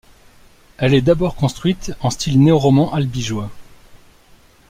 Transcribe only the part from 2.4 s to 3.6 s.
néoroman albigeois.